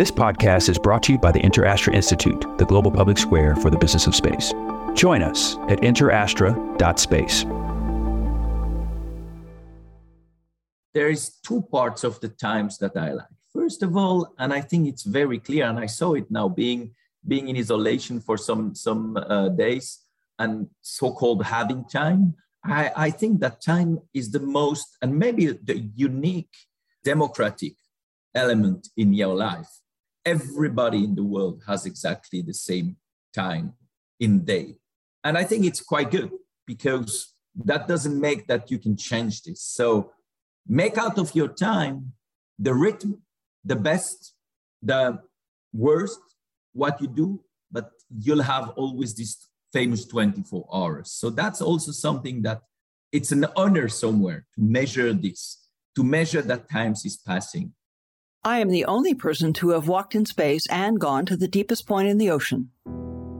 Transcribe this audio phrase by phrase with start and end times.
[0.00, 3.68] This podcast is brought to you by the InterAstra Institute, the global public square for
[3.68, 4.54] the business of space.
[4.94, 7.44] Join us at interastra.space.
[10.94, 13.26] There is two parts of the times that I like.
[13.52, 16.94] First of all, and I think it's very clear, and I saw it now being
[17.28, 19.98] being in isolation for some some uh, days
[20.38, 22.36] and so-called having time.
[22.64, 26.56] I, I think that time is the most and maybe the unique
[27.04, 27.74] democratic
[28.34, 29.68] element in your life.
[30.24, 32.96] Everybody in the world has exactly the same
[33.34, 33.74] time
[34.18, 34.76] in day.
[35.24, 36.30] And I think it's quite good
[36.66, 39.62] because that doesn't make that you can change this.
[39.62, 40.12] So
[40.66, 42.12] make out of your time
[42.58, 43.22] the rhythm,
[43.64, 44.34] the best,
[44.82, 45.20] the
[45.72, 46.20] worst,
[46.72, 51.12] what you do, but you'll have always this famous 24 hours.
[51.12, 52.62] So that's also something that
[53.12, 57.72] it's an honor somewhere to measure this, to measure that times is passing.
[58.42, 61.86] I am the only person to have walked in space and gone to the deepest
[61.86, 62.70] point in the ocean.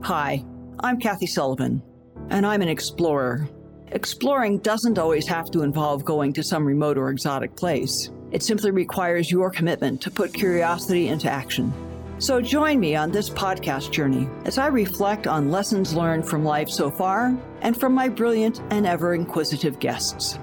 [0.03, 0.45] Hi,
[0.79, 1.81] I'm Kathy Sullivan,
[2.29, 3.49] and I'm an explorer.
[3.87, 8.11] Exploring doesn't always have to involve going to some remote or exotic place.
[8.29, 11.73] It simply requires your commitment to put curiosity into action.
[12.19, 16.69] So join me on this podcast journey as I reflect on lessons learned from life
[16.69, 20.37] so far and from my brilliant and ever inquisitive guests.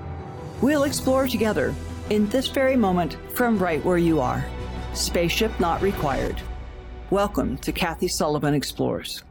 [0.61, 1.77] We'll explore together
[2.11, 4.45] in this very moment from right where you are.
[4.95, 6.41] Spaceship not required.
[7.11, 9.23] Welcome to Kathy Sullivan Explores.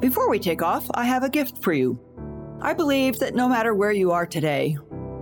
[0.00, 2.00] Before we take off, I have a gift for you.
[2.60, 4.76] I believe that no matter where you are today,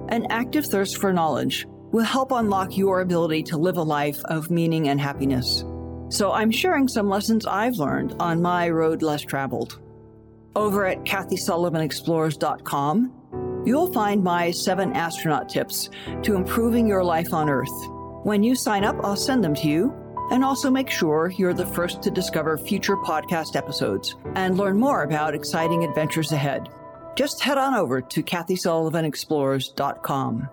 [0.08, 4.50] an active thirst for knowledge will help unlock your ability to live a life of
[4.50, 5.64] meaning and happiness.
[6.08, 9.78] So I'm sharing some lessons I've learned on my road less traveled.
[10.55, 13.12] Over at KathySullivanExplores.com,
[13.64, 15.91] You'll find my seven astronaut tips
[16.22, 17.69] to improving your life on Earth.
[18.22, 19.94] When you sign up, I'll send them to you
[20.30, 25.04] and also make sure you're the first to discover future podcast episodes and learn more
[25.04, 26.69] about exciting adventures ahead.
[27.16, 30.48] Just head on over to KathySullivanExplores.com.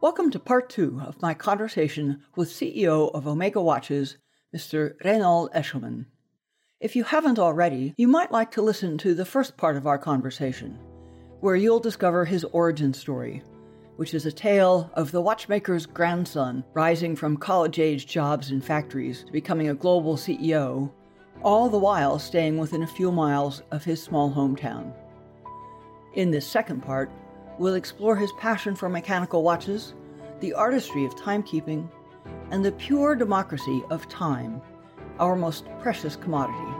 [0.00, 4.16] Welcome to part two of my conversation with CEO of Omega Watches,
[4.56, 4.96] Mr.
[5.04, 6.06] Raynald Aeschlimann.
[6.80, 9.98] If you haven't already, you might like to listen to the first part of our
[9.98, 10.78] conversation
[11.40, 13.42] where you'll discover his origin story,
[13.96, 19.24] which is a tale of the watchmaker's grandson rising from college age jobs in factories
[19.24, 20.90] to becoming a global CEO,
[21.42, 24.92] all the while staying within a few miles of his small hometown.
[26.14, 27.10] In this second part,
[27.58, 29.94] we'll explore his passion for mechanical watches,
[30.40, 31.88] the artistry of timekeeping,
[32.50, 34.60] and the pure democracy of time,
[35.18, 36.72] our most precious commodity.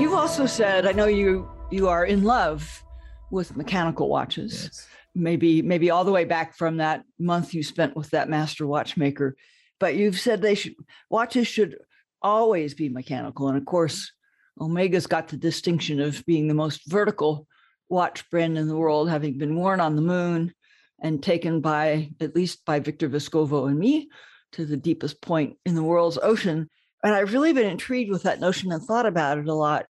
[0.00, 2.84] You've also said, I know you you are in love
[3.30, 4.64] with mechanical watches.
[4.64, 4.88] Yes.
[5.14, 9.36] Maybe maybe all the way back from that month you spent with that master watchmaker.
[9.78, 10.74] But you've said they should
[11.10, 11.76] watches should
[12.22, 13.48] always be mechanical.
[13.48, 14.12] And of course,
[14.58, 17.46] Omega's got the distinction of being the most vertical
[17.88, 20.54] watch brand in the world, having been worn on the moon
[21.00, 24.08] and taken by at least by Victor Vescovo and me
[24.52, 26.70] to the deepest point in the world's ocean.
[27.02, 29.86] And I've really been intrigued with that notion and thought about it a lot.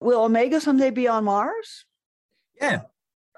[0.00, 1.84] Will Omega someday be on Mars?
[2.60, 2.82] Yeah,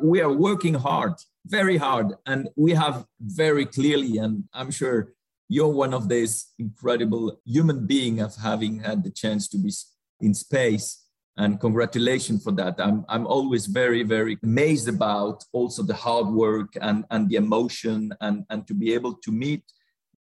[0.00, 1.14] we are working hard,
[1.46, 2.14] very hard.
[2.26, 5.12] And we have very clearly, and I'm sure
[5.48, 9.72] you're one of these incredible human being of having had the chance to be
[10.20, 11.04] in space.
[11.36, 12.74] And congratulations for that.
[12.78, 18.12] I'm, I'm always very, very amazed about also the hard work and, and the emotion
[18.20, 19.62] and, and to be able to meet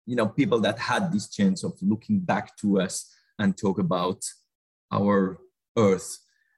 [0.10, 2.96] you know people that had this chance of looking back to us
[3.38, 4.20] and talk about
[4.92, 5.38] our
[5.86, 6.18] earth.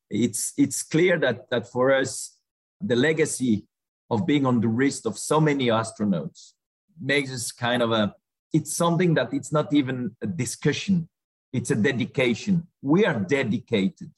[0.10, 2.38] It's it's clear that that for us
[2.82, 3.68] the legacy
[4.10, 6.54] of being on the wrist of so many astronauts
[7.00, 8.14] makes us kind of a
[8.54, 11.08] it's something that it's not even a discussion.
[11.54, 12.68] It's a dedication.
[12.82, 14.12] We are dedicated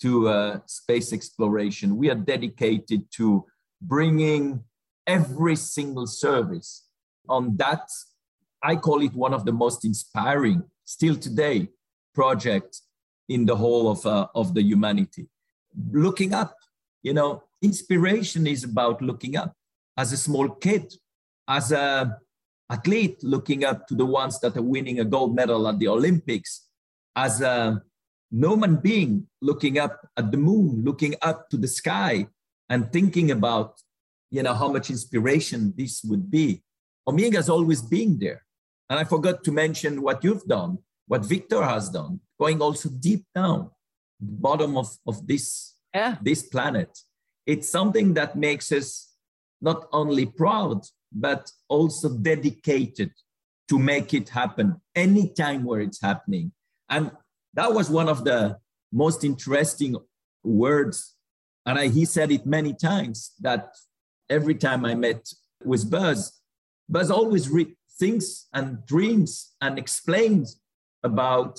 [0.00, 1.96] to uh, space exploration.
[1.96, 3.44] We are dedicated to
[3.80, 4.64] bringing
[5.06, 6.86] every single service
[7.28, 7.88] on that
[8.64, 11.68] I call it one of the most inspiring, still today,
[12.14, 12.82] projects
[13.28, 15.28] in the whole of, uh, of the humanity.
[15.92, 16.56] Looking up,
[17.02, 19.54] you know, inspiration is about looking up.
[19.96, 20.92] As a small kid,
[21.48, 22.18] as a
[22.70, 26.68] athlete, looking up to the ones that are winning a gold medal at the Olympics,
[27.14, 27.82] as a
[28.30, 32.26] human being, looking up at the moon, looking up to the sky,
[32.68, 33.80] and thinking about,
[34.30, 36.62] you know, how much inspiration this would be.
[37.06, 38.44] Omega's always been there.
[38.88, 43.24] And I forgot to mention what you've done, what Victor has done, going also deep
[43.34, 43.70] down,
[44.20, 46.16] bottom of, of this, yeah.
[46.22, 46.98] this planet.
[47.46, 49.12] It's something that makes us
[49.60, 50.82] not only proud,
[51.12, 53.12] but also dedicated
[53.68, 56.52] to make it happen anytime where it's happening.
[56.88, 57.10] And
[57.54, 58.58] that was one of the
[58.92, 59.96] most interesting
[60.42, 61.14] words.
[61.66, 63.74] And I, he said it many times that
[64.28, 65.26] every time I met
[65.64, 66.40] with Buzz,
[66.88, 70.60] Buzz always re- thinks and dreams and explains
[71.02, 71.58] about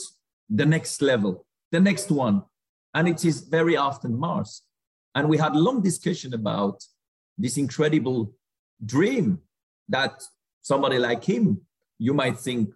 [0.50, 2.44] the next level, the next one.
[2.94, 4.62] And it is very often Mars.
[5.14, 6.84] And we had long discussion about
[7.38, 8.34] this incredible
[8.86, 9.40] dream
[9.90, 10.24] that
[10.62, 11.62] somebody like him,
[12.00, 12.74] you might think,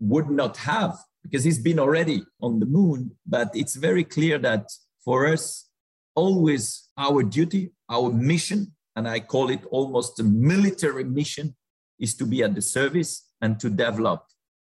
[0.00, 3.12] would not have because he's been already on the moon.
[3.26, 4.68] But it's very clear that
[5.04, 5.68] for us,
[6.14, 11.54] always our duty, our mission, and I call it almost a military mission,
[11.98, 14.24] is to be at the service and to develop,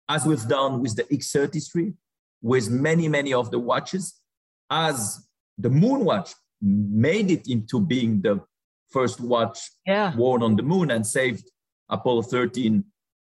[0.07, 1.93] as we've done with the X33,
[2.41, 4.19] with many, many of the watches,
[4.69, 5.27] as
[5.57, 8.41] the Moon Watch made it into being the
[8.89, 10.15] first watch yeah.
[10.15, 11.49] worn on the moon and saved
[11.89, 12.83] Apollo 13,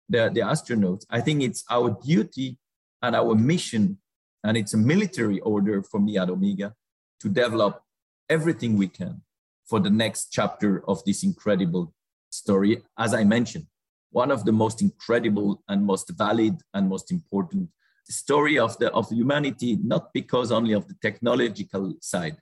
[0.08, 1.04] the, the astronauts.
[1.10, 2.58] I think it's our duty
[3.00, 3.98] and our mission,
[4.44, 6.74] and it's a military order for me at Omega
[7.20, 7.82] to develop
[8.28, 9.22] everything we can
[9.66, 11.94] for the next chapter of this incredible
[12.30, 12.82] story.
[12.98, 13.66] As I mentioned,
[14.10, 17.70] one of the most incredible and most valid and most important
[18.10, 22.36] story of the of humanity, not because only of the technological side.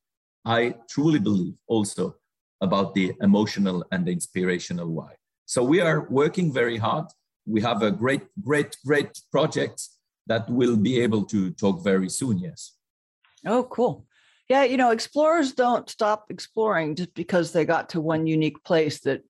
[0.44, 2.16] I truly believe also
[2.60, 5.12] about the emotional and the inspirational why.
[5.46, 7.06] So we are working very hard.
[7.46, 9.82] We have a great, great, great project
[10.26, 12.38] that will be able to talk very soon.
[12.38, 12.76] Yes.
[13.44, 14.06] Oh, cool.
[14.48, 19.00] Yeah, you know, explorers don't stop exploring just because they got to one unique place
[19.00, 19.22] that,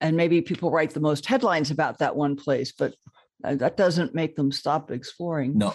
[0.00, 2.94] and maybe people write the most headlines about that one place, but
[3.42, 5.58] Uh, that doesn't make them stop exploring.
[5.58, 5.74] No.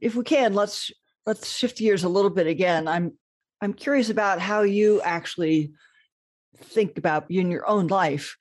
[0.00, 0.90] If we can, let's
[1.26, 2.86] let's shift gears a little bit again.
[2.88, 3.12] I'm
[3.60, 5.72] I'm curious about how you actually
[6.56, 8.36] think about in your own life.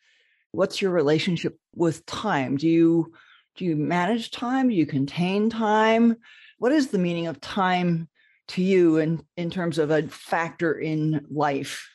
[0.51, 2.57] What's your relationship with time?
[2.57, 3.13] Do you
[3.55, 4.69] do you manage time?
[4.69, 6.17] Do you contain time?
[6.57, 8.09] What is the meaning of time
[8.49, 11.87] to you in, in terms of a factor in life?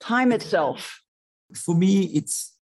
[0.00, 1.02] Time itself.
[1.54, 2.54] For me, it's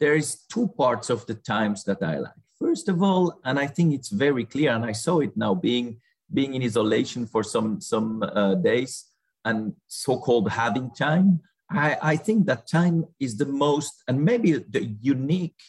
[0.00, 2.32] there is two parts of the times that I like.
[2.58, 6.00] First of all, and I think it's very clear, and I saw it now being
[6.32, 9.04] being in isolation for some some uh, days
[9.44, 11.40] and so-called having time.
[11.70, 15.60] I, I think that time is the most and maybe the unique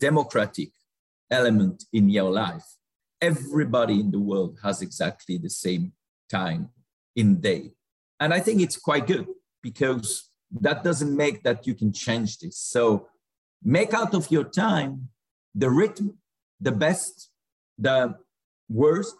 [0.00, 0.70] democratic
[1.30, 2.64] element in your life.
[3.20, 5.92] Everybody in the world has exactly the same
[6.30, 6.70] time
[7.16, 7.72] in day.
[8.20, 9.26] And I think it's quite good
[9.62, 10.30] because
[10.60, 12.58] that doesn't make that you can change this.
[12.58, 13.08] So
[13.62, 15.08] make out of your time
[15.54, 16.18] the rhythm,
[16.64, 17.30] the best,
[17.78, 18.16] the
[18.68, 19.16] worst,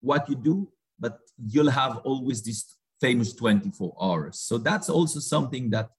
[0.00, 4.40] what you do, but you'll have always this famous 24 hours.
[4.40, 5.90] So that's also something that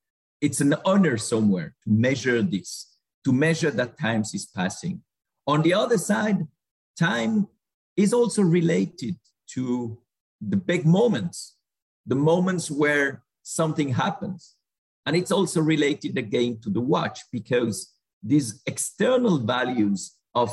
[0.41, 5.03] it's an honor somewhere to measure this, to measure that times is passing.
[5.45, 6.47] On the other side,
[6.97, 7.47] time
[7.95, 9.15] is also related
[9.53, 9.99] to
[10.41, 11.57] the big moments,
[12.05, 14.55] the moments where something happens.
[15.05, 17.93] And it's also related again to the watch because
[18.23, 20.51] these external values of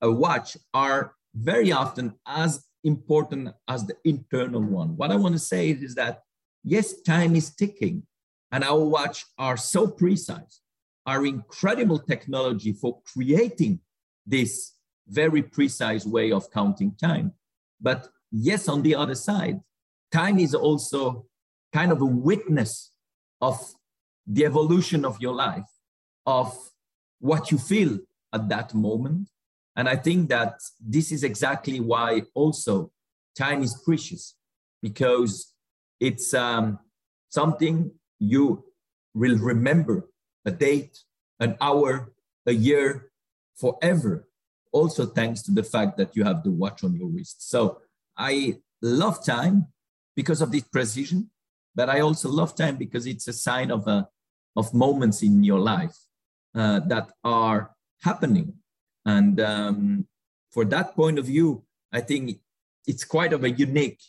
[0.00, 4.96] a watch are very often as important as the internal one.
[4.96, 6.22] What I want to say is that
[6.64, 8.04] yes, time is ticking,
[8.52, 10.60] and our watch are so precise,
[11.06, 13.80] our incredible technology for creating
[14.26, 14.72] this
[15.08, 17.32] very precise way of counting time.
[17.80, 19.60] But yes, on the other side,
[20.12, 21.26] time is also
[21.72, 22.92] kind of a witness
[23.40, 23.74] of
[24.26, 25.68] the evolution of your life,
[26.26, 26.56] of
[27.18, 27.98] what you feel
[28.32, 29.28] at that moment,
[29.80, 32.92] and I think that this is exactly why also
[33.34, 34.36] time is precious
[34.82, 35.54] because
[35.98, 36.78] it's um,
[37.30, 38.62] something you
[39.14, 40.10] will remember
[40.44, 40.98] a date,
[41.38, 42.12] an hour,
[42.44, 43.10] a year,
[43.56, 44.28] forever.
[44.70, 47.48] Also, thanks to the fact that you have the watch on your wrist.
[47.48, 47.80] So
[48.18, 49.68] I love time
[50.14, 51.30] because of this precision,
[51.74, 54.06] but I also love time because it's a sign of, a,
[54.56, 55.96] of moments in your life
[56.54, 58.59] uh, that are happening
[59.04, 60.06] and um,
[60.50, 62.38] for that point of view, I think
[62.86, 64.00] it's quite of a unique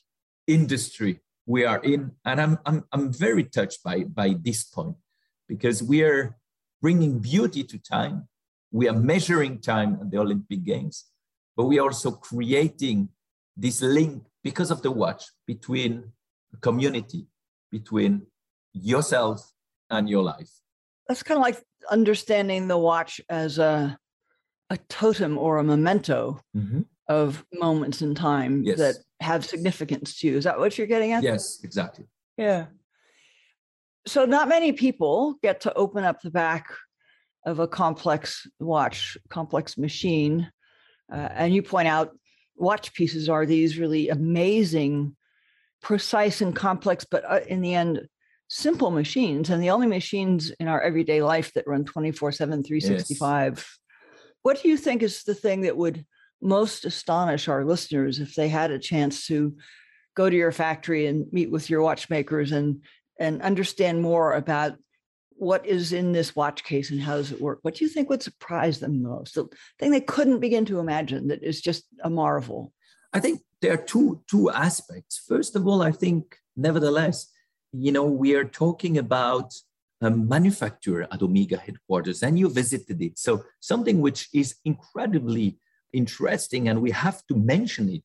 [0.48, 2.12] industry we are in.
[2.26, 4.96] And I'm, I'm, I'm very touched by, by this point
[5.48, 6.38] because we are
[6.82, 8.28] bringing beauty to time.
[8.72, 11.06] We are measuring time at the Olympic Games,
[11.56, 13.10] but we are also creating
[13.58, 16.12] this link because of the watch between
[16.62, 17.28] community,
[17.70, 18.28] between
[18.74, 19.52] yourself
[19.90, 20.50] and your life.
[21.08, 24.00] That's kind of like understanding the watch as a
[24.72, 26.82] a totem or a memento mm-hmm.
[27.10, 28.78] of moments in time yes.
[28.78, 30.38] that have significance to you.
[30.38, 31.24] Is that what you're getting at?
[31.24, 32.06] Yes, exactly.
[32.38, 32.68] Yeah.
[34.08, 36.68] So, not many people get to open up the back
[37.46, 40.50] of a complex watch, complex machine.
[41.12, 42.12] Uh, and you point out
[42.56, 45.18] watch pieces are these really amazing,
[45.82, 48.08] precise and complex, but uh, in the end,
[48.48, 49.50] simple machines.
[49.50, 53.54] And the only machines in our everyday life that run 24 7, 365.
[53.58, 53.78] Yes.
[54.44, 56.06] What do you think is the thing that would
[56.42, 59.56] most astonish our listeners if they had a chance to
[60.16, 62.84] go to your factory and meet with your watchmakers and
[63.20, 64.78] and understand more about
[65.34, 67.60] what is in this watch case and how does it work?
[67.62, 69.36] What do you think would surprise them most?
[69.36, 69.48] The
[69.80, 72.74] thing they couldn't begin to imagine that is just a marvel.
[73.14, 75.24] I think there are two two aspects.
[75.28, 77.28] First of all, I think nevertheless,
[77.72, 79.54] you know, we are talking about
[80.02, 83.20] a manufacturer at Omega headquarters, and you visited it.
[83.20, 85.58] So something which is incredibly
[85.94, 88.04] interesting, and we have to mention it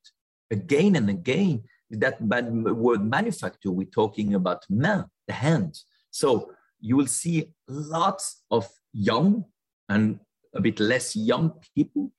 [0.50, 1.65] again and again.
[1.91, 5.79] That word manufacturer, we're talking about main, the hand.
[6.11, 6.50] So
[6.81, 9.45] you will see lots of young
[9.88, 10.19] and
[10.55, 12.12] a bit less young people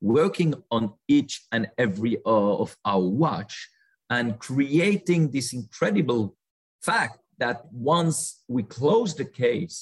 [0.00, 3.68] working on each and every uh, of our watch
[4.10, 6.36] and creating this incredible
[6.82, 9.76] fact that once we close the case,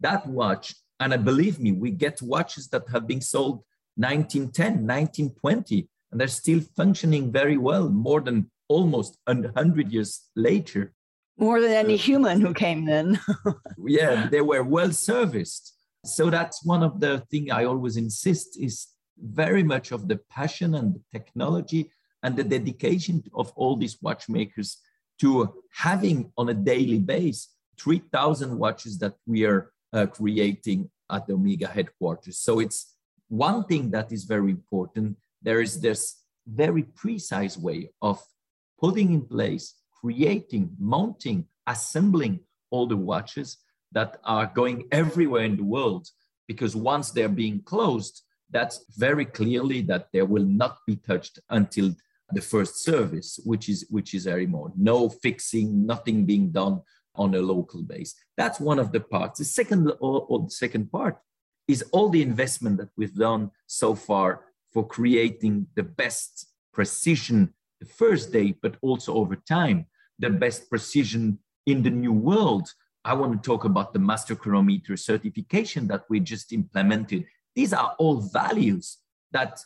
[0.00, 3.56] that watch, and I believe me, we get watches that have been sold
[3.96, 10.92] 1910, 1920, and they're still functioning very well more than almost 100 years later
[11.40, 13.18] more than any uh, human who came then.
[13.86, 15.74] yeah, they were well serviced.
[16.04, 18.88] So that's one of the things I always insist is
[19.18, 21.90] very much of the passion and the technology
[22.22, 24.78] and the dedication of all these watchmakers
[25.20, 27.48] to having on a daily base
[27.78, 32.38] 3,000 watches that we are uh, creating at the Omega headquarters.
[32.38, 32.94] So it's
[33.28, 35.16] one thing that is very important.
[35.42, 38.22] There is this very precise way of
[38.78, 43.58] putting in place creating, mounting, assembling all the watches
[43.92, 46.08] that are going everywhere in the world.
[46.48, 51.94] Because once they're being closed, that's very clearly that they will not be touched until
[52.32, 56.80] the first service, which is which is very more no fixing, nothing being done
[57.14, 58.14] on a local base.
[58.36, 59.38] That's one of the parts.
[59.38, 61.18] The second or, or the second part
[61.68, 67.86] is all the investment that we've done so far for creating the best precision the
[67.86, 69.86] first day, but also over time
[70.18, 72.72] the best precision in the new world.
[73.04, 77.24] I want to talk about the master chronometer certification that we just implemented.
[77.54, 78.98] These are all values
[79.32, 79.60] that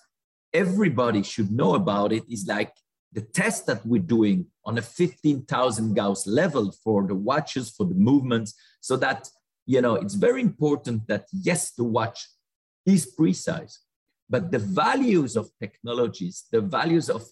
[0.55, 2.13] everybody should know about.
[2.13, 2.73] It is like
[3.13, 7.95] the test that we're doing on a 15,000 Gauss level for the watches, for the
[7.95, 9.29] movements, so that,
[9.67, 12.27] you know, it's very important that yes, the watch
[12.87, 13.81] is precise,
[14.31, 17.25] but the values of technologies, the values of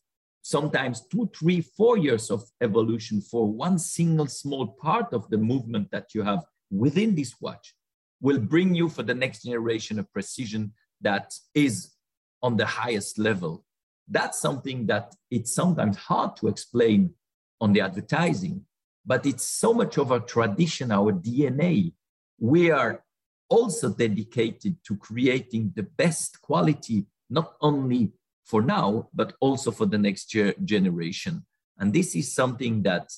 [0.43, 5.89] sometimes two, three, four years of evolution for one single small part of the movement
[5.93, 7.75] that you have within this watch
[8.21, 11.93] will bring you for the next generation a precision that is
[12.43, 13.65] on the highest level.
[14.09, 17.15] That's something that it's sometimes hard to explain
[17.61, 18.65] on the advertising,
[19.07, 21.93] but it's so much of our tradition, our DNA.
[22.39, 23.05] We are
[23.49, 28.13] also dedicated to creating the best quality, not only
[28.45, 31.45] for now, but also for the next ge- generation.
[31.79, 33.11] And this is something that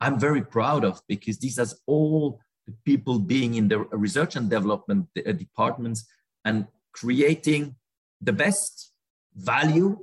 [0.00, 4.50] I'm very proud of because this has all the people being in the research and
[4.50, 6.06] development departments
[6.44, 7.76] and creating
[8.24, 8.92] the best
[9.34, 9.98] value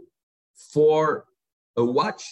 [0.73, 1.25] for
[1.75, 2.23] a watch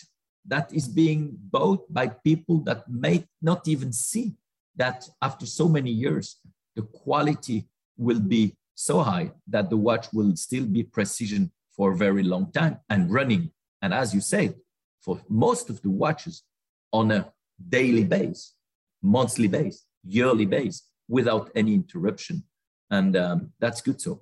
[0.45, 4.35] that is being bought by people that may not even see
[4.75, 6.37] that after so many years,
[6.75, 7.67] the quality
[7.97, 12.51] will be so high that the watch will still be precision for a very long
[12.51, 13.51] time and running.
[13.81, 14.55] And as you said,
[15.01, 16.43] for most of the watches
[16.91, 17.31] on a
[17.67, 18.53] daily base,
[19.01, 22.43] monthly base, yearly base, without any interruption.
[22.89, 24.21] And um, that's good so.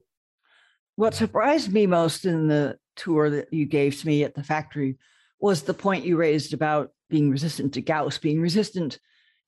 [0.98, 4.98] What surprised me most in the tour that you gave to me at the factory
[5.40, 9.00] was the point you raised about being resistant to Gauss, being resistant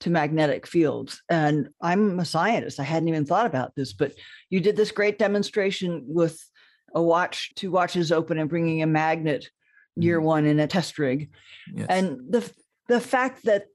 [0.01, 1.23] to magnetic fields.
[1.27, 2.79] And I'm a scientist.
[2.79, 4.13] I hadn't even thought about this, but
[4.51, 6.39] you did this great demonstration with
[6.93, 9.49] a watch, two watches open, and bringing a magnet
[9.95, 10.23] year mm.
[10.23, 11.31] one in a test rig.
[11.73, 11.87] Yes.
[11.89, 12.49] And the
[12.87, 13.65] the fact that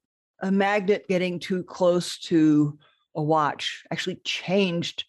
[0.41, 2.79] a magnet getting too close to
[3.17, 5.05] a watch actually changed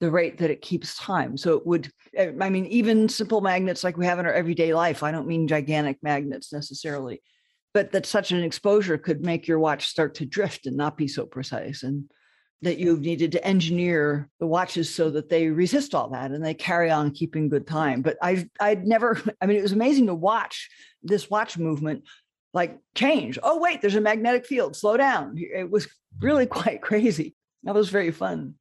[0.00, 1.36] the rate that it keeps time.
[1.36, 4.74] So it would, eh, I mean, even simple magnets like we have in our everyday
[4.74, 7.20] life, I don't mean gigantic magnets necessarily,
[7.74, 11.08] but that such an exposure could make your watch start to drift and not be
[11.08, 11.82] so precise.
[11.82, 12.08] And
[12.62, 16.54] that you've needed to engineer the watches so that they resist all that and they
[16.54, 18.02] carry on keeping good time.
[18.02, 20.68] But I I'd never, I mean, it was amazing to watch
[21.02, 22.04] this watch movement
[22.54, 23.38] like change.
[23.42, 25.36] Oh, wait, there's a magnetic field, slow down.
[25.36, 25.86] It was
[26.20, 27.36] really quite crazy.
[27.64, 28.54] That was very fun.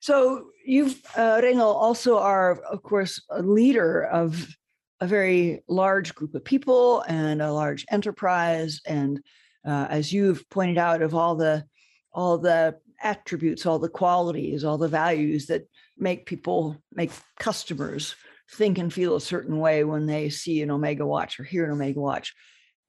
[0.00, 4.46] So you've, uh, also are, of course, a leader of
[5.00, 8.80] a very large group of people and a large enterprise.
[8.86, 9.20] And
[9.66, 11.64] uh, as you've pointed out, of all the
[12.12, 18.14] all the attributes, all the qualities, all the values that make people, make customers
[18.50, 21.72] think and feel a certain way when they see an Omega watch or hear an
[21.72, 22.34] Omega watch.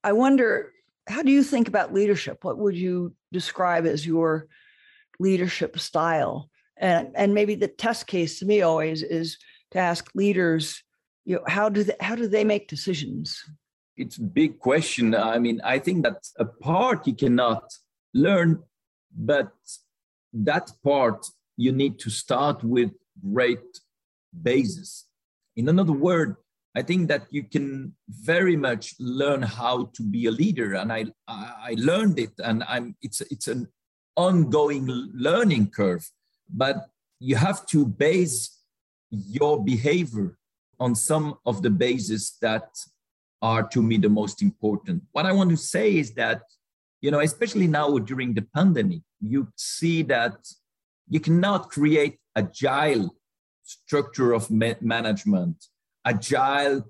[0.03, 0.71] I wonder,
[1.07, 2.37] how do you think about leadership?
[2.43, 4.47] What would you describe as your
[5.19, 6.49] leadership style?
[6.79, 9.37] And, and maybe the test case to me always is
[9.71, 10.83] to ask leaders,
[11.25, 13.43] you know, how do they, how do they make decisions?
[13.95, 15.15] It's a big question.
[15.15, 17.63] I mean, I think that a part you cannot
[18.13, 18.63] learn,
[19.15, 19.51] but
[20.33, 21.25] that part
[21.57, 22.91] you need to start with
[23.33, 23.79] great
[24.43, 25.07] basis.
[25.55, 26.35] In another word,
[26.75, 31.05] I think that you can very much learn how to be a leader, and I
[31.27, 33.67] I learned it, and I'm it's it's an
[34.15, 36.07] ongoing learning curve.
[36.49, 36.89] But
[37.19, 38.61] you have to base
[39.09, 40.37] your behavior
[40.79, 42.69] on some of the bases that
[43.41, 45.03] are to me the most important.
[45.11, 46.41] What I want to say is that
[47.01, 50.35] you know, especially now during the pandemic, you see that
[51.07, 53.15] you cannot create agile
[53.63, 55.65] structure of ma- management,
[56.05, 56.83] agile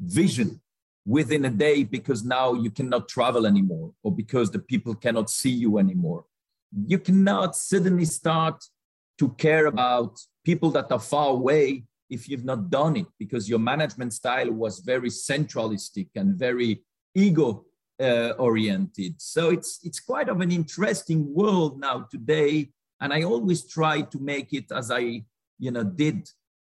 [0.00, 0.60] vision
[1.04, 5.50] within a day because now you cannot travel anymore or because the people cannot see
[5.50, 6.24] you anymore.
[6.86, 8.62] You cannot suddenly start
[9.18, 13.58] to care about people that are far away if you've not done it because your
[13.58, 16.82] management style was very centralistic and very
[17.14, 17.64] ego
[18.00, 19.20] uh, oriented.
[19.20, 22.70] So it's it's quite of an interesting world now today,
[23.00, 25.24] and I always try to make it as I
[25.58, 26.30] you know did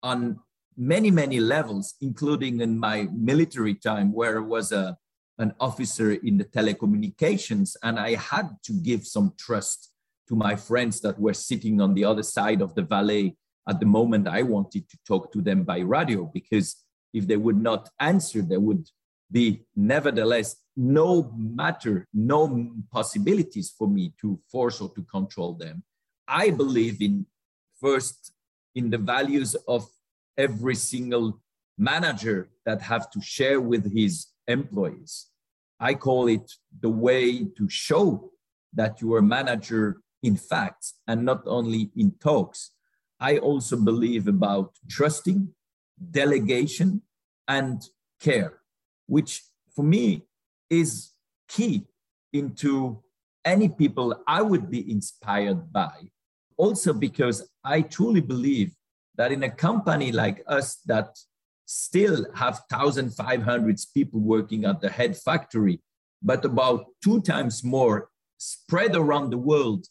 [0.03, 0.39] on
[0.77, 4.97] many many levels, including in my military time, where I was a
[5.39, 9.93] an officer in the telecommunications, and I had to give some trust
[10.29, 13.37] to my friends that were sitting on the other side of the valley
[13.69, 16.77] at the moment I wanted to talk to them by radio, because
[17.13, 18.89] if they would not answer, there would
[19.31, 25.83] be nevertheless no matter, no possibilities for me to force or to control them.
[26.27, 27.27] I believe in
[27.81, 28.33] first
[28.75, 29.87] in the values of
[30.37, 31.41] every single
[31.77, 35.27] manager that have to share with his employees.
[35.81, 36.51] I call it
[36.81, 38.31] the way to show
[38.73, 42.73] that you are manager in facts and not only in talks.
[43.21, 45.49] I also believe about trusting,
[46.11, 47.03] delegation,
[47.47, 47.83] and
[48.21, 48.61] care,
[49.07, 49.43] which
[49.75, 50.25] for me
[50.71, 51.11] is
[51.49, 51.87] key
[52.33, 53.03] into
[53.45, 56.11] any people I would be inspired by.
[56.57, 58.75] Also, because I truly believe
[59.17, 61.17] that in a company like us that
[61.65, 65.81] still have 1,500 people working at the head factory,
[66.23, 69.87] but about two times more spread around the world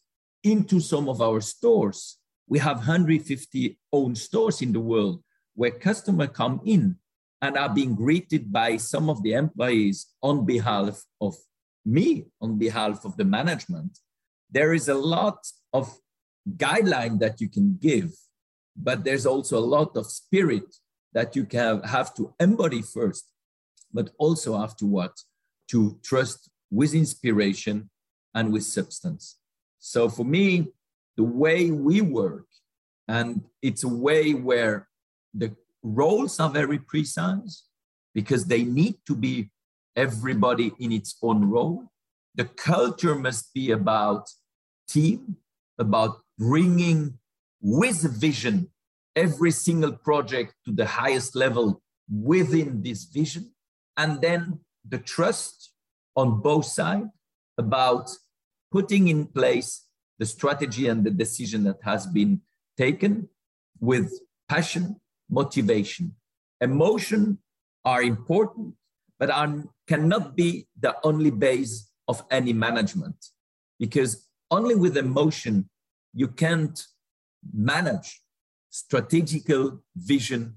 [0.48, 2.18] into some of our stores.
[2.48, 5.24] We have 150 own stores in the world
[5.56, 6.98] where customers come in
[7.42, 11.36] and are being greeted by some of the employees on behalf of
[11.86, 14.00] me, on behalf of the management.
[14.50, 15.98] There is a lot of
[16.56, 18.12] guideline that you can give,
[18.76, 20.76] but there's also a lot of spirit
[21.14, 23.32] that you can have to embody first,
[23.94, 25.26] but also afterwards
[25.70, 27.90] to trust with inspiration
[28.34, 29.37] and with substance.
[29.80, 30.68] So for me,
[31.16, 32.46] the way we work,
[33.08, 34.88] and it's a way where
[35.34, 37.64] the roles are very precise
[38.14, 39.50] because they need to be
[39.96, 41.92] everybody in its own role.
[42.36, 44.30] The culture must be about
[44.88, 45.38] team,
[45.80, 47.18] about bringing
[47.62, 48.70] with vision
[49.16, 53.52] every single project to the highest level within this vision.
[53.98, 55.72] And then the trust
[56.16, 57.08] on both sides
[57.58, 58.12] about
[58.72, 59.86] putting in place
[60.20, 62.42] the strategy and the decision that has been
[62.78, 63.30] taken
[63.80, 64.12] with
[64.50, 65.00] passion
[65.30, 66.16] motivation.
[66.62, 67.38] Emotion
[67.86, 68.74] are important,
[69.20, 73.16] but are, cannot be the only base of any management
[73.80, 75.70] because only with emotion
[76.14, 76.86] you can't
[77.54, 78.22] manage
[78.70, 80.56] strategical vision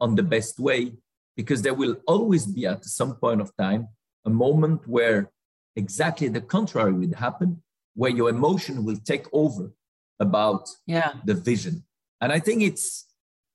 [0.00, 0.92] on the best way
[1.36, 3.88] because there will always be at some point of time
[4.24, 5.30] a moment where
[5.76, 7.62] exactly the contrary will happen
[7.94, 9.72] where your emotion will take over
[10.20, 11.12] about yeah.
[11.24, 11.84] the vision
[12.20, 13.06] and i think it's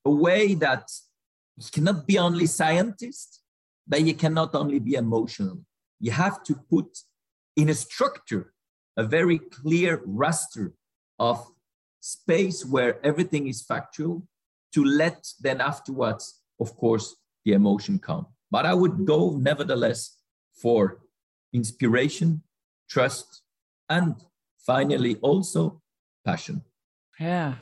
[0.06, 0.90] a way that
[1.58, 3.42] you cannot be only scientist,
[3.88, 5.58] but you cannot only be emotional.
[6.00, 6.90] You have to put
[7.56, 8.54] in a structure
[8.96, 10.74] a very clear raster
[11.20, 11.38] of
[12.00, 14.28] space where everything is factual
[14.74, 18.26] to let then afterwards, of course, the emotion come.
[18.50, 20.18] But I would go nevertheless
[20.62, 21.00] for
[21.54, 22.44] inspiration,
[22.90, 23.42] trust,
[23.90, 24.16] and
[24.66, 25.82] finally also
[26.26, 26.62] passion.
[27.20, 27.56] Yeah.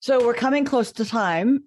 [0.00, 1.64] So we're coming close to time.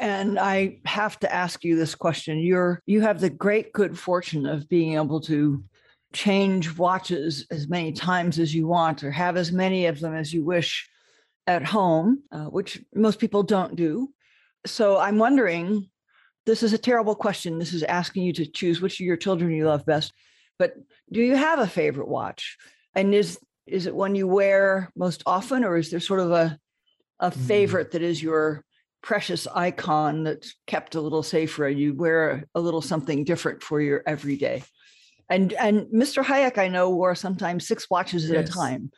[0.00, 2.38] And I have to ask you this question.
[2.38, 5.64] You're you have the great good fortune of being able to
[6.12, 10.32] change watches as many times as you want or have as many of them as
[10.32, 10.88] you wish
[11.46, 14.08] at home, uh, which most people don't do.
[14.66, 15.88] So I'm wondering
[16.48, 17.58] this is a terrible question.
[17.58, 20.14] This is asking you to choose which of your children you love best.
[20.58, 20.72] But
[21.12, 22.56] do you have a favorite watch?
[22.94, 26.58] And is is it one you wear most often, or is there sort of a
[27.20, 27.40] a hmm.
[27.40, 28.64] favorite that is your
[29.02, 33.78] precious icon that's kept a little safer and you wear a little something different for
[33.82, 34.64] your everyday?
[35.28, 36.24] And and Mr.
[36.24, 38.90] Hayek, I know, wore sometimes six watches at a time.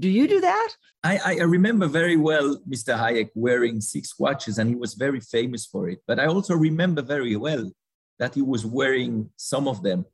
[0.00, 0.68] Do you do that?
[1.04, 2.98] I, I remember very well Mr.
[2.98, 6.00] Hayek wearing six watches, and he was very famous for it.
[6.06, 7.70] But I also remember very well
[8.18, 10.04] that he was wearing some of them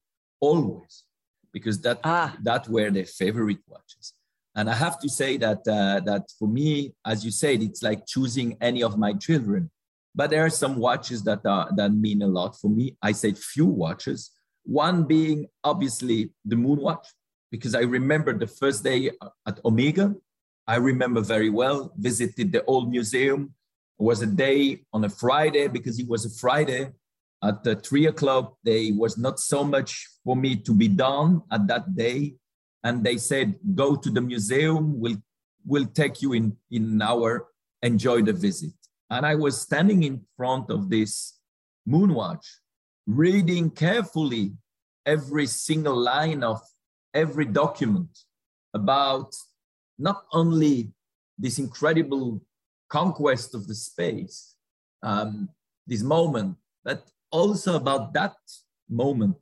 [0.40, 1.04] always,
[1.52, 2.36] because that ah.
[2.42, 4.14] that were their favorite watches.
[4.54, 8.06] And I have to say that uh, that for me, as you said, it's like
[8.06, 9.70] choosing any of my children.
[10.14, 12.96] But there are some watches that are that mean a lot for me.
[13.00, 14.30] I said few watches.
[14.64, 17.06] One being obviously the moon watch
[17.50, 19.10] because I remember the first day
[19.46, 20.14] at Omega.
[20.66, 23.54] I remember very well, visited the old museum.
[23.98, 26.92] It was a day on a Friday because it was a Friday
[27.42, 28.56] at the three o'clock.
[28.62, 32.34] There was not so much for me to be done at that day.
[32.84, 35.20] And they said, go to the museum, we'll,
[35.66, 37.48] we'll take you in, in an hour,
[37.82, 38.72] enjoy the visit.
[39.10, 41.40] And I was standing in front of this
[41.88, 42.46] moonwatch,
[43.06, 44.52] reading carefully
[45.04, 46.60] every single line of
[47.14, 48.10] every document
[48.74, 49.34] about
[49.98, 50.92] not only
[51.38, 52.42] this incredible
[52.88, 54.54] conquest of the space,
[55.02, 55.48] um,
[55.86, 58.36] this moment, but also about that
[58.88, 59.36] moment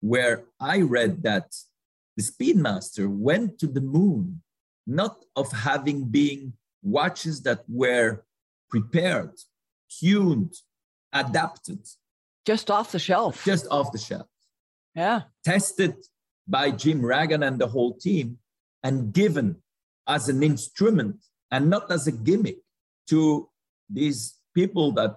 [0.00, 1.54] where I read that
[2.16, 4.42] the Speedmaster went to the moon,
[4.86, 8.24] not of having been watches that were
[8.68, 9.32] prepared,
[9.88, 10.54] tuned,
[11.12, 11.86] adapted.
[12.44, 13.44] Just off the shelf.
[13.44, 14.26] Just off the shelf.
[14.94, 15.22] Yeah.
[15.44, 15.94] Tested
[16.46, 18.38] by Jim Ragan and the whole team
[18.82, 19.56] and given
[20.08, 21.16] as an instrument
[21.50, 22.58] and not as a gimmick
[23.08, 23.48] to
[23.88, 25.16] these people that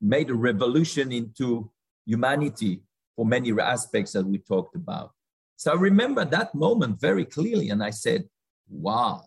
[0.00, 1.70] made a revolution into
[2.04, 2.82] humanity
[3.14, 5.12] for many aspects that we talked about.
[5.56, 8.28] So I remember that moment very clearly, and I said,
[8.68, 9.24] wow,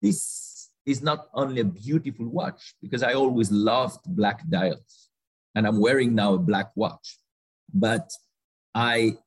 [0.00, 5.08] this is not only a beautiful watch, because I always loved black dials,
[5.54, 7.18] and I'm wearing now a black watch,
[7.74, 8.12] but
[8.74, 9.18] I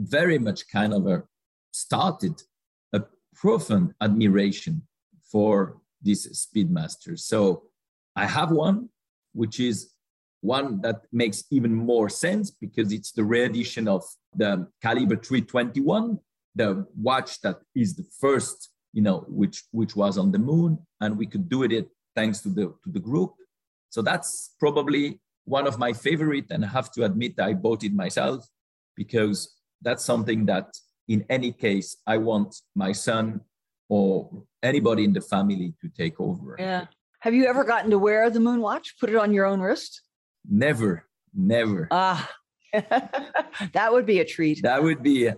[0.00, 1.22] very much kind of a,
[1.72, 2.42] started
[2.92, 3.02] a
[3.34, 4.82] profound admiration
[5.30, 7.18] for this Speedmaster.
[7.18, 7.64] So
[8.16, 8.88] I have one,
[9.32, 9.92] which is
[10.40, 14.02] one that makes even more sense because it's the re-edition of
[14.34, 16.18] the caliber 321,
[16.54, 21.16] the watch that is the first, you know, which which was on the moon, and
[21.16, 23.34] we could do it thanks to the to the group.
[23.90, 27.92] So that's probably one of my favorite, and I have to admit I bought it
[27.92, 28.48] myself
[28.96, 30.76] because that's something that
[31.08, 33.40] in any case I want my son
[33.88, 36.56] or anybody in the family to take over.
[36.58, 36.86] Yeah.
[37.20, 38.94] Have you ever gotten to wear the moon watch?
[38.98, 40.02] Put it on your own wrist?
[40.48, 41.88] Never, never.
[41.90, 42.30] Ah,
[42.72, 44.62] that would be a treat.
[44.62, 45.30] That would be.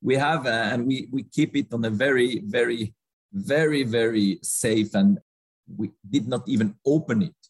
[0.00, 2.94] We have, uh, and we we keep it on a very, very,
[3.32, 5.18] very, very safe, and
[5.66, 7.40] we did not even open it.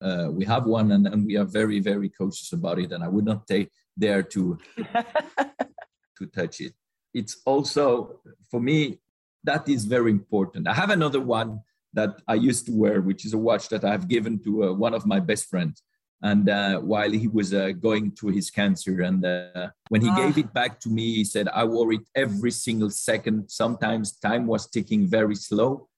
[0.00, 2.92] Uh, we have one, and, and we are very, very cautious about it.
[2.92, 4.58] And I would not take dare to
[6.18, 6.74] to touch it.
[7.14, 9.00] It's also for me
[9.44, 10.68] that is very important.
[10.68, 11.60] I have another one
[11.94, 14.94] that I used to wear, which is a watch that I've given to uh, one
[14.94, 15.82] of my best friends
[16.22, 20.16] and uh, while he was uh, going through his cancer and uh, when he ah.
[20.16, 24.46] gave it back to me he said i wore it every single second sometimes time
[24.46, 25.88] was ticking very slow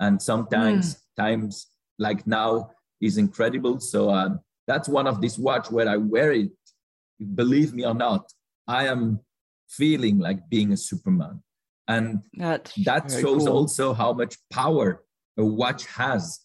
[0.00, 0.98] and sometimes mm.
[1.16, 4.30] times like now is incredible so uh,
[4.66, 6.50] that's one of these watch where i wear it
[7.34, 8.32] believe me or not
[8.66, 9.20] i am
[9.68, 11.42] feeling like being a superman
[11.88, 13.48] and that's that shows cool.
[13.48, 15.04] also how much power
[15.36, 16.40] a watch has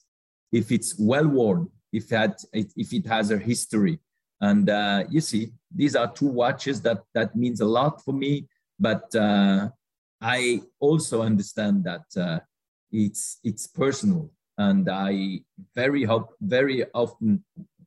[0.52, 4.00] if it's well worn if it, if it has a history.
[4.42, 8.48] And uh, you see, these are two watches that, that means a lot for me.
[8.80, 9.70] But uh,
[10.20, 12.40] I also understand that uh,
[12.92, 14.32] it's, it's personal.
[14.58, 15.42] And I
[15.76, 17.44] very, hope, very often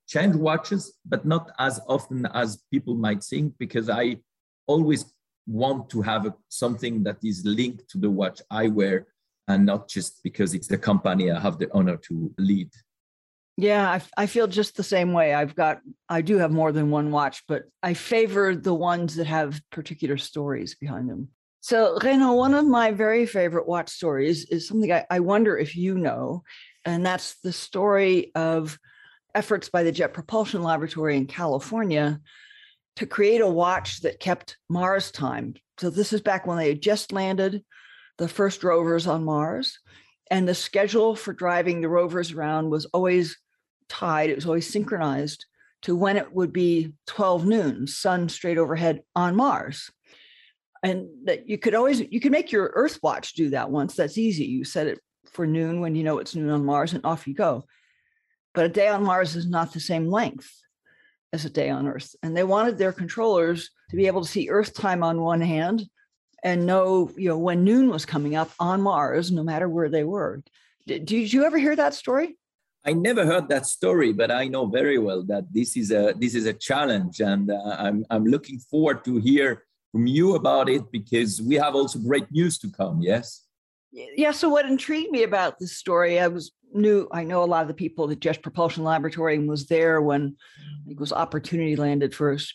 [0.09, 4.18] change watches, but not as often as people might think, because I
[4.66, 5.05] always
[5.46, 9.06] want to have a, something that is linked to the watch I wear
[9.48, 12.70] and not just because it's the company I have the honor to lead.
[13.56, 15.32] Yeah, I, I feel just the same way.
[15.32, 19.26] I've got, I do have more than one watch, but I favor the ones that
[19.26, 21.28] have particular stories behind them.
[21.61, 25.74] So, Raynald, one of my very favorite watch stories is something I, I wonder if
[25.74, 26.42] you know.
[26.85, 28.78] And that's the story of
[29.35, 32.20] efforts by the Jet Propulsion Laboratory in California
[32.96, 35.54] to create a watch that kept Mars time.
[35.78, 37.62] So this is back when they had just landed
[38.18, 39.78] the first rovers on Mars.
[40.30, 43.37] And the schedule for driving the rovers around was always
[43.88, 45.44] tied, it was always synchronized
[45.82, 49.90] to when it would be 12 noon, sun straight overhead on Mars.
[50.82, 53.94] And that you could always you could make your Earth watch do that once.
[53.94, 54.44] That's easy.
[54.46, 55.00] You set it
[55.32, 57.66] for noon when you know it's noon on Mars and off you go.
[58.54, 60.50] But a day on Mars is not the same length
[61.32, 62.14] as a day on Earth.
[62.22, 65.84] And they wanted their controllers to be able to see Earth time on one hand
[66.42, 70.04] and know, you know, when noon was coming up on Mars, no matter where they
[70.04, 70.42] were.
[70.86, 72.36] Did, did you ever hear that story?
[72.84, 76.36] I never heard that story, but I know very well that this is a this
[76.36, 80.92] is a challenge, and uh, I'm I'm looking forward to hear from you about it
[80.92, 83.02] because we have also great news to come.
[83.02, 83.42] Yes.
[83.90, 84.30] Yeah.
[84.30, 87.68] So what intrigued me about this story, I was knew I know a lot of
[87.68, 90.36] the people at the Jet Propulsion Laboratory and was there when
[90.86, 92.54] it was Opportunity landed first,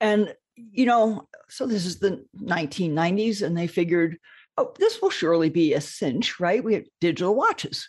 [0.00, 4.16] and you know, so this is the 1990s, and they figured,
[4.56, 6.64] oh, this will surely be a cinch, right?
[6.64, 7.88] We have digital watches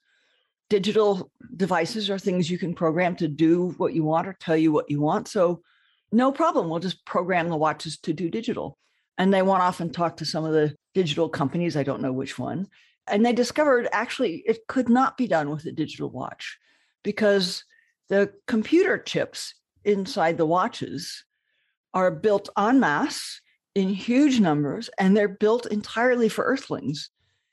[0.69, 4.71] digital devices are things you can program to do what you want or tell you
[4.71, 5.27] what you want.
[5.27, 5.61] So,
[6.11, 6.69] no problem.
[6.69, 8.77] We'll just program the watches to do digital.
[9.17, 11.75] And they went off and talked to some of the digital companies.
[11.75, 12.67] I don't know which one.
[13.07, 16.57] And they discovered actually it could not be done with a digital watch
[17.03, 17.63] because
[18.09, 21.23] the computer chips inside the watches
[21.93, 23.41] are built en masse
[23.75, 27.09] in huge numbers and they're built entirely for earthlings.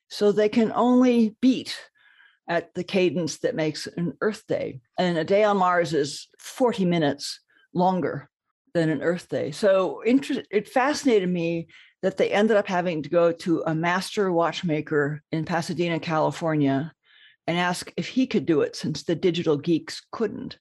[0.08, 1.76] So they can only beat
[2.48, 4.80] at the cadence that makes an Earth day.
[4.98, 7.40] And a day on Mars is 40 minutes
[7.72, 8.28] longer
[8.74, 9.50] than an Earth day.
[9.50, 11.68] So it fascinated me
[12.04, 16.92] that they ended up having to go to a master watchmaker in Pasadena, California,
[17.46, 20.58] and ask if he could do it since the digital geeks couldn't.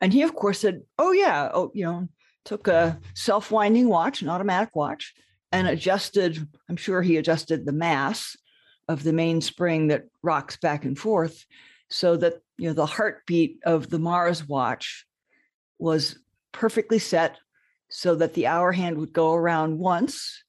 [0.00, 1.50] And he, of course, said, Oh, yeah.
[1.52, 2.08] Oh, you know,
[2.44, 5.14] took a self winding watch, an automatic watch,
[5.50, 8.36] and adjusted, I'm sure he adjusted the mass
[8.86, 11.44] of the mainspring that rocks back and forth
[11.90, 15.06] so that you know the heartbeat of the mars watch
[15.80, 16.20] was
[16.52, 17.36] perfectly set
[17.90, 20.44] so that the hour hand would go around once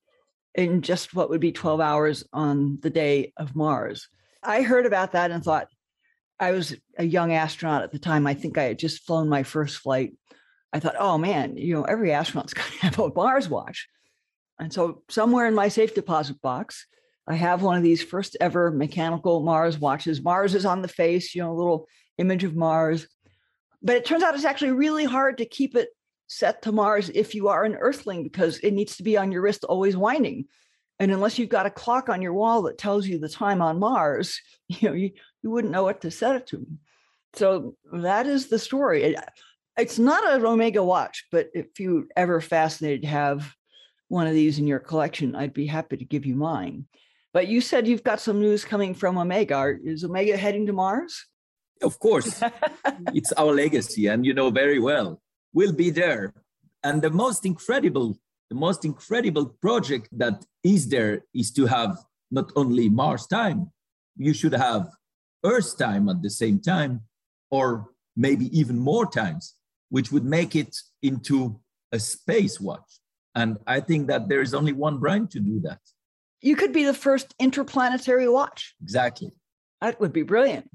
[0.60, 4.10] in just what would be 12 hours on the day of mars
[4.44, 5.68] i heard about that and thought
[6.40, 9.44] i was a young astronaut at the time i think i had just flown my
[9.44, 10.14] first flight
[10.74, 13.88] i thought oh man you know every astronaut's got to have a mars watch
[14.60, 16.86] and so somewhere in my safe deposit box
[17.30, 20.24] I have one of these first ever mechanical Mars watches.
[20.24, 23.08] Mars is on the face, you know, a little image of Mars.
[23.84, 25.90] But it turns out it's actually really hard to keep it
[26.30, 29.42] set to Mars if you are an Earthling because it needs to be on your
[29.42, 30.46] wrist always winding.
[31.00, 33.80] And unless you've got a clock on your wall that tells you the time on
[33.80, 35.12] Mars, you know, you,
[35.42, 36.66] you wouldn't know what to set it to.
[37.34, 39.04] So that is the story.
[39.04, 39.24] It, uh,
[39.78, 43.56] it's not an Omega watch, but if you ever fascinated to have
[44.08, 46.86] one of these in your collection, I'd be happy to give you mine.
[47.34, 49.76] But you said you've got some news coming from Omega.
[49.84, 51.26] Is Omega heading to Mars?
[51.82, 52.42] Of course.
[53.14, 55.22] it's our legacy, and you know very well.
[55.54, 56.34] We'll be there.
[56.84, 58.18] And the most incredible,
[58.50, 61.98] the most incredible project that is there is to have
[62.32, 63.72] not only Mars time,
[64.18, 64.90] you should have
[65.44, 67.02] Earth time at the same time,
[67.50, 69.56] or maybe even more times,
[69.90, 71.60] which would make it into
[71.92, 73.00] a space watch.
[73.36, 75.80] And I think that there is only one brain to do that.
[76.42, 78.76] You could be the first interplanetary watch.
[78.82, 79.32] Exactly.
[79.82, 80.70] That would be brilliant.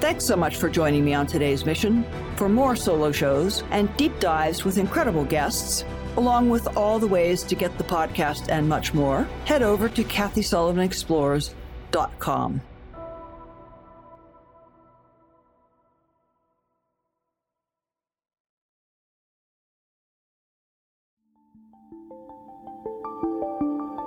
[0.00, 2.06] Thanks so much for joining me on today's mission.
[2.36, 5.84] For more solo shows and deep dives with incredible guests,
[6.16, 10.02] along with all the ways to get the podcast and much more, head over to
[10.02, 12.60] KathySullivanExplores.com.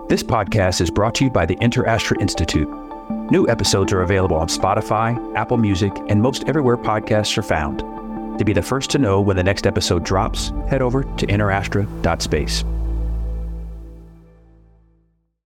[0.10, 2.68] This podcast is brought to you by the InterAstra Institute.
[3.32, 7.80] New episodes are available on Spotify, Apple Music, and most everywhere podcasts are found.
[8.38, 12.66] To be the first to know when the next episode drops, head over to interastra.space.